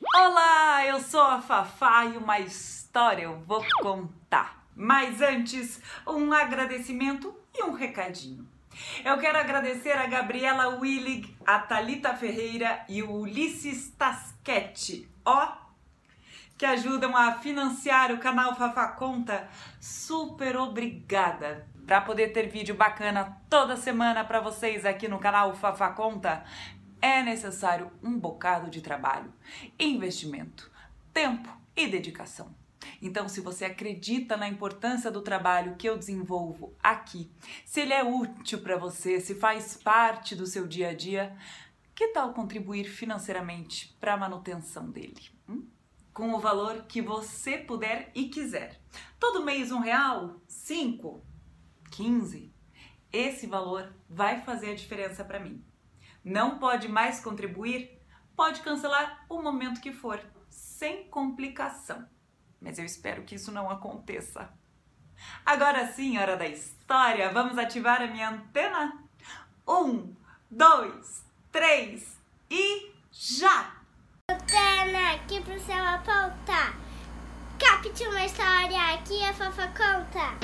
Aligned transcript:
Olá, 0.00 0.86
eu 0.86 1.00
sou 1.00 1.20
a 1.20 1.40
Fafá 1.40 2.04
e 2.04 2.16
uma 2.16 2.38
história 2.38 3.24
eu 3.24 3.40
vou 3.40 3.64
contar. 3.80 4.64
Mas 4.72 5.20
antes, 5.20 5.82
um 6.06 6.32
agradecimento 6.32 7.34
e 7.52 7.64
um 7.64 7.72
recadinho. 7.72 8.46
Eu 9.04 9.18
quero 9.18 9.38
agradecer 9.38 9.98
a 9.98 10.06
Gabriela 10.06 10.68
Willig, 10.78 11.36
a 11.44 11.58
Talita 11.58 12.14
Ferreira 12.14 12.84
e 12.88 13.02
o 13.02 13.10
Ulisses 13.10 13.90
Tasquete, 13.90 15.10
ó, 15.24 15.56
que 16.56 16.64
ajudam 16.64 17.16
a 17.16 17.32
financiar 17.32 18.12
o 18.12 18.18
canal 18.18 18.54
Fafá 18.54 18.86
Conta. 18.92 19.48
Super 19.80 20.56
obrigada! 20.58 21.66
Para 21.84 22.02
poder 22.02 22.28
ter 22.28 22.48
vídeo 22.48 22.74
bacana 22.74 23.36
toda 23.48 23.74
semana 23.74 24.22
para 24.22 24.40
vocês 24.40 24.84
aqui 24.84 25.08
no 25.08 25.18
canal 25.18 25.54
Fafá 25.56 25.90
Conta, 25.90 26.44
é 27.00 27.22
necessário 27.22 27.90
um 28.02 28.18
bocado 28.18 28.70
de 28.70 28.80
trabalho, 28.80 29.32
investimento, 29.78 30.70
tempo 31.12 31.48
e 31.76 31.86
dedicação. 31.86 32.54
Então, 33.02 33.28
se 33.28 33.40
você 33.40 33.64
acredita 33.64 34.36
na 34.36 34.48
importância 34.48 35.10
do 35.10 35.22
trabalho 35.22 35.76
que 35.76 35.88
eu 35.88 35.98
desenvolvo 35.98 36.74
aqui, 36.82 37.30
se 37.64 37.80
ele 37.80 37.92
é 37.92 38.02
útil 38.02 38.60
para 38.60 38.76
você, 38.76 39.20
se 39.20 39.34
faz 39.34 39.76
parte 39.76 40.34
do 40.34 40.46
seu 40.46 40.66
dia 40.66 40.90
a 40.90 40.94
dia, 40.94 41.36
que 41.94 42.08
tal 42.08 42.32
contribuir 42.32 42.84
financeiramente 42.84 43.96
para 44.00 44.14
a 44.14 44.16
manutenção 44.16 44.90
dele? 44.90 45.30
Hum? 45.48 45.66
Com 46.12 46.32
o 46.32 46.40
valor 46.40 46.84
que 46.88 47.02
você 47.02 47.58
puder 47.58 48.10
e 48.14 48.28
quiser. 48.28 48.80
Todo 49.18 49.44
mês 49.44 49.70
um 49.70 49.78
real? 49.78 50.40
Cinco? 50.46 51.24
Quinze? 51.90 52.52
Esse 53.12 53.46
valor 53.46 53.92
vai 54.08 54.42
fazer 54.42 54.70
a 54.70 54.74
diferença 54.74 55.24
para 55.24 55.40
mim. 55.40 55.64
Não 56.28 56.58
pode 56.58 56.88
mais 56.88 57.20
contribuir? 57.20 57.98
Pode 58.36 58.60
cancelar 58.60 59.24
o 59.30 59.40
momento 59.40 59.80
que 59.80 59.90
for, 59.90 60.20
sem 60.50 61.04
complicação. 61.04 62.06
Mas 62.60 62.78
eu 62.78 62.84
espero 62.84 63.22
que 63.22 63.36
isso 63.36 63.50
não 63.50 63.70
aconteça. 63.70 64.52
Agora 65.44 65.90
sim, 65.90 66.18
hora 66.18 66.36
da 66.36 66.46
história. 66.46 67.30
Vamos 67.32 67.56
ativar 67.56 68.02
a 68.02 68.08
minha 68.08 68.28
antena? 68.28 69.02
Um, 69.66 70.14
dois, 70.50 71.24
três 71.50 72.20
e 72.50 72.92
já! 73.10 73.72
Antena 74.30 75.14
aqui 75.14 75.40
pro 75.40 75.58
céu 75.58 75.82
apontar. 75.82 76.76
Capte 77.58 78.04
uma 78.04 78.26
história 78.26 78.92
aqui 78.92 79.24
a 79.24 79.32
Fofa 79.32 79.66
conta. 79.68 80.36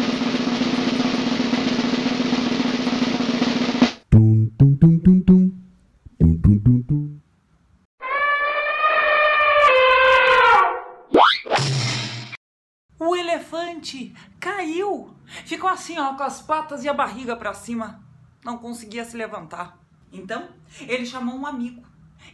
Elefante 13.35 14.15
caiu. 14.39 15.15
Ficou 15.45 15.69
assim, 15.69 15.99
ó, 15.99 16.15
com 16.15 16.23
as 16.23 16.41
patas 16.41 16.85
e 16.85 16.89
a 16.89 16.95
barriga 16.95 17.37
para 17.37 17.53
cima. 17.53 18.03
Não 18.45 18.59
conseguia 18.59 19.05
se 19.05 19.17
levantar. 19.17 19.79
Então, 20.13 20.49
ele 20.81 21.05
chamou 21.05 21.35
um 21.35 21.47
amigo. 21.47 21.85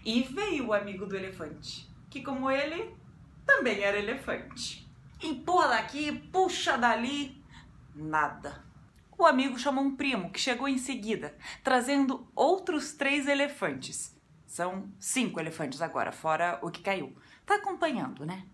E 0.05 0.23
veio 0.23 0.69
o 0.69 0.73
amigo 0.75 1.07
do 1.07 1.17
elefante, 1.17 1.89
que 2.09 2.23
como 2.23 2.51
ele, 2.51 2.95
também 3.47 3.81
era 3.81 3.99
elefante. 3.99 4.89
Empurra 5.23 5.69
daqui, 5.69 6.13
puxa 6.31 6.77
dali, 6.77 7.43
nada. 7.95 8.65
O 9.19 9.27
amigo 9.27 9.59
chamou 9.59 9.85
um 9.85 9.97
primo, 9.97 10.31
que 10.31 10.41
chegou 10.41 10.69
em 10.69 10.79
seguida, 10.79 11.37
trazendo 11.63 12.27
outros 12.35 12.93
três 12.93 13.27
elefantes. 13.27 14.19
São 14.47 14.91
cinco 14.99 15.39
elefantes 15.39 15.83
agora, 15.83 16.13
fora 16.13 16.59
o 16.63 16.71
que 16.71 16.83
caiu. 16.83 17.15
Tá 17.45 17.57
acompanhando, 17.57 18.25
né? 18.25 18.47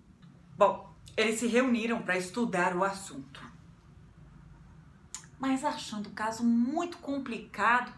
Bom, 0.56 0.95
eles 1.16 1.40
se 1.40 1.46
reuniram 1.46 2.02
para 2.02 2.16
estudar 2.16 2.74
o 2.74 2.84
assunto. 2.84 3.44
Mas 5.38 5.64
achando 5.64 6.08
o 6.08 6.12
caso 6.12 6.42
muito 6.44 6.98
complicado, 6.98 7.92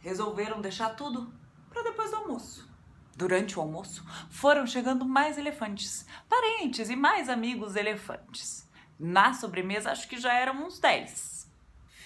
resolveram 0.00 0.60
deixar 0.60 0.90
tudo 0.90 1.32
para 1.68 1.82
depois 1.82 2.10
do 2.10 2.16
almoço. 2.16 2.68
Durante 3.16 3.58
o 3.58 3.62
almoço, 3.62 4.04
foram 4.30 4.66
chegando 4.66 5.04
mais 5.04 5.36
elefantes, 5.36 6.06
parentes 6.28 6.88
e 6.88 6.96
mais 6.96 7.28
amigos 7.28 7.74
elefantes. 7.74 8.68
Na 8.98 9.34
sobremesa, 9.34 9.90
acho 9.90 10.08
que 10.08 10.18
já 10.18 10.32
eram 10.32 10.66
uns 10.66 10.78
dez. 10.78 11.50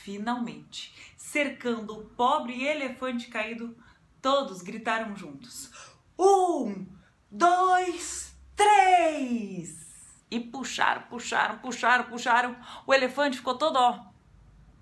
Finalmente, 0.02 1.14
cercando 1.16 1.96
o 1.96 2.04
pobre 2.04 2.64
elefante 2.64 3.28
caído, 3.28 3.76
todos 4.20 4.62
gritaram 4.62 5.14
juntos: 5.14 5.70
Um, 6.18 6.86
dois, 7.30 8.34
três! 8.56 9.91
E 10.32 10.40
puxaram, 10.40 11.02
puxaram, 11.10 11.58
puxaram, 11.58 12.04
puxaram. 12.04 12.56
O 12.86 12.94
elefante 12.94 13.36
ficou 13.36 13.54
todo, 13.54 13.76
ó, 13.76 14.06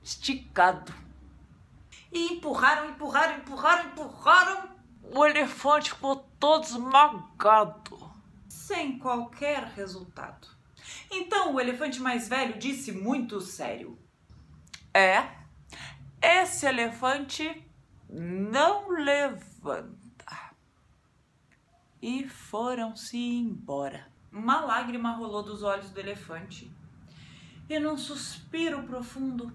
esticado. 0.00 0.94
E 2.12 2.34
empurraram, 2.34 2.90
empurraram, 2.90 3.38
empurraram, 3.38 3.90
empurraram. 3.90 4.68
O 5.02 5.26
elefante 5.26 5.90
ficou 5.90 6.24
todo 6.38 6.62
esmagado. 6.62 7.98
Sem 8.48 8.96
qualquer 8.96 9.64
resultado. 9.74 10.46
Então 11.10 11.52
o 11.52 11.60
elefante 11.60 12.00
mais 12.00 12.28
velho 12.28 12.56
disse 12.56 12.92
muito 12.92 13.40
sério: 13.40 13.98
É, 14.94 15.30
esse 16.22 16.64
elefante 16.64 17.68
não 18.08 18.88
levanta. 18.88 20.54
E 22.00 22.28
foram-se 22.28 23.18
embora. 23.18 24.09
Uma 24.32 24.60
lágrima 24.60 25.12
rolou 25.12 25.42
dos 25.42 25.62
olhos 25.62 25.91
do 25.91 25.98
elefante. 25.98 26.70
E 27.68 27.78
num 27.78 27.96
suspiro 27.96 28.82
profundo, 28.84 29.52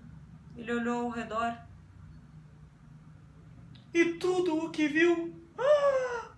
ele 0.56 0.74
olhou 0.74 1.06
ao 1.06 1.10
redor. 1.10 1.58
E 3.94 4.14
tudo 4.16 4.58
o 4.58 4.70
que 4.70 4.88
viu 4.88 5.34
ah, 5.58 6.32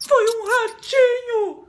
foi 0.00 0.26
um 0.26 0.46
ratinho! 0.46 1.68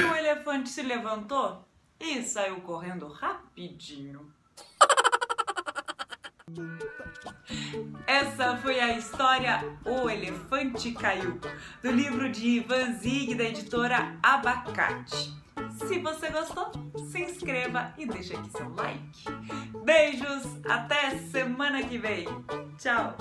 E 0.00 0.04
o 0.04 0.16
elefante 0.16 0.70
se 0.70 0.82
levantou 0.82 1.68
e 2.00 2.22
saiu 2.22 2.60
correndo 2.62 3.08
rapidinho. 3.08 4.32
Essa 8.06 8.56
foi 8.58 8.78
a 8.80 8.96
história 8.96 9.60
O 9.84 10.08
Elefante 10.08 10.92
Caiu, 10.92 11.40
do 11.82 11.90
livro 11.90 12.30
de 12.30 12.46
Ivan 12.46 12.92
Zig, 12.94 13.34
da 13.34 13.44
editora 13.44 14.16
Abacate. 14.22 15.34
Se 15.78 15.98
você 15.98 16.28
gostou, 16.30 16.70
se 17.10 17.22
inscreva 17.22 17.92
e 17.98 18.06
deixa 18.06 18.38
aqui 18.38 18.50
seu 18.50 18.68
like. 18.74 19.24
Beijos, 19.84 20.44
até 20.68 21.16
semana 21.18 21.82
que 21.82 21.98
vem. 21.98 22.26
Tchau! 22.78 23.16